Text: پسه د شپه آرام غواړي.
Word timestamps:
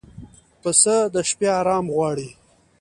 پسه 0.61 0.95
د 1.13 1.15
شپه 1.29 1.47
آرام 1.59 1.85
غواړي. 1.95 2.29